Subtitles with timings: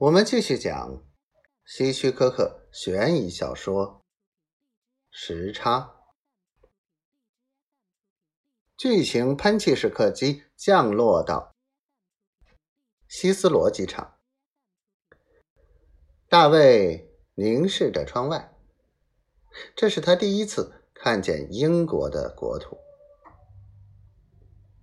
[0.00, 1.04] 我们继续讲
[1.66, 3.86] 希区柯克悬疑小说
[5.10, 5.78] 《时差》。
[8.78, 11.54] 巨型：喷气式客机降落到
[13.08, 14.16] 希斯罗机场。
[16.30, 18.56] 大卫凝视着窗外，
[19.76, 22.78] 这是他第一次看见英国的国土，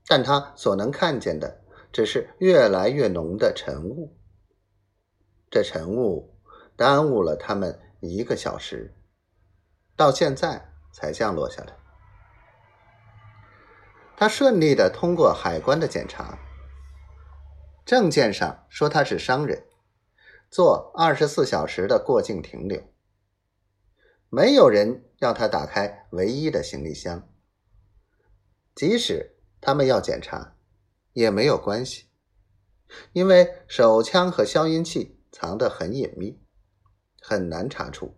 [0.05, 4.15] 但他所能看见的只是越来越浓的晨雾。
[5.49, 6.35] 这晨雾
[6.75, 8.93] 耽误了他们一个小时，
[9.95, 11.77] 到现在才降落下来。
[14.17, 16.37] 他顺利的通过海关的检查，
[17.85, 19.65] 证件上说他是商人，
[20.49, 22.83] 做二十四小时的过境停留。
[24.29, 27.29] 没有人要他打开唯一的行李箱，
[28.75, 30.55] 即使他们要检查，
[31.13, 32.07] 也没有关系，
[33.13, 35.16] 因为手枪和消音器。
[35.31, 36.39] 藏得很隐秘，
[37.21, 38.15] 很难查出。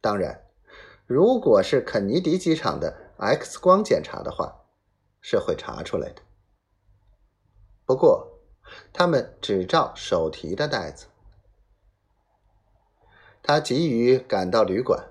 [0.00, 0.46] 当然，
[1.06, 4.64] 如果是肯尼迪机场的 X 光检查的话，
[5.20, 6.22] 是会查出来的。
[7.84, 8.38] 不过，
[8.92, 11.06] 他们只照手提的袋子。
[13.42, 15.10] 他急于赶到旅馆，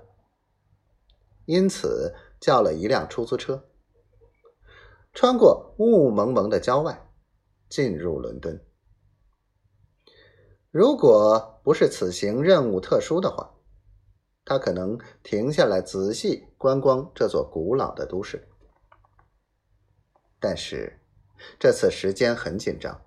[1.44, 3.68] 因此叫了一辆出租车，
[5.12, 7.08] 穿过雾蒙蒙的郊外，
[7.68, 8.64] 进入伦敦。
[10.70, 13.54] 如果不是此行任务特殊的话，
[14.44, 18.48] 他可能停下来仔细观光这座古老的都市。
[20.38, 21.00] 但是
[21.58, 23.02] 这次时间很紧张，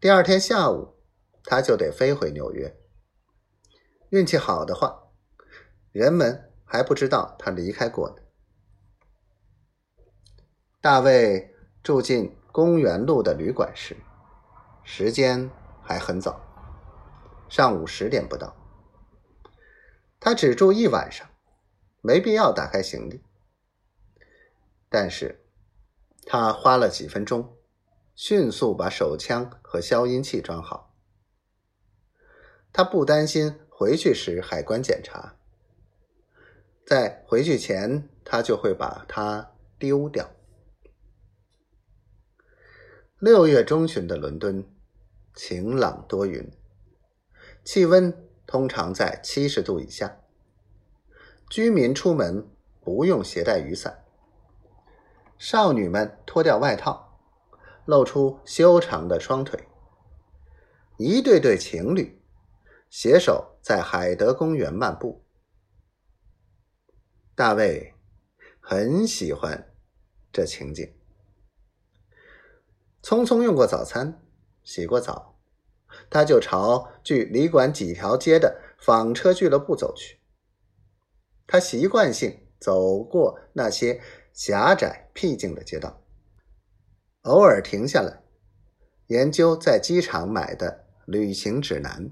[0.00, 0.96] 第二天下午
[1.44, 2.76] 他就得飞回纽约。
[4.10, 5.00] 运气好的话，
[5.92, 8.16] 人们还不知道他离开过呢。
[10.80, 13.96] 大卫住进公园路的旅馆时，
[14.82, 15.48] 时间。
[15.82, 16.40] 还很早，
[17.48, 18.56] 上午十点不到。
[20.20, 21.28] 他只住一晚上，
[22.00, 23.22] 没必要打开行李。
[24.88, 25.44] 但是，
[26.24, 27.56] 他花了几分钟，
[28.14, 30.94] 迅速把手枪和消音器装好。
[32.72, 35.36] 他不担心回去时海关检查，
[36.86, 40.30] 在回去前他就会把它丢掉。
[43.18, 44.64] 六月中旬的伦敦。
[45.34, 46.50] 晴朗多云，
[47.64, 50.18] 气温通常在七十度以下。
[51.48, 52.50] 居民出门
[52.80, 54.04] 不用携带雨伞。
[55.38, 57.18] 少女们脱掉外套，
[57.86, 59.66] 露出修长的双腿。
[60.98, 62.22] 一对对情侣
[62.90, 65.24] 携手在海德公园漫步。
[67.34, 67.94] 大卫
[68.60, 69.72] 很喜欢
[70.30, 70.94] 这情景。
[73.02, 74.18] 匆匆用过早餐。
[74.62, 75.38] 洗过澡，
[76.08, 80.18] 他就朝距旅馆几条街的纺车俱乐部走去。
[81.46, 84.00] 他习惯性走过那些
[84.32, 86.02] 狭窄僻静的街道，
[87.22, 88.22] 偶尔停下来
[89.08, 92.10] 研究在机场买的旅行指南。